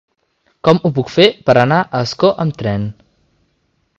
[0.67, 2.91] Com ho puc fer per anar a Ascó amb tren?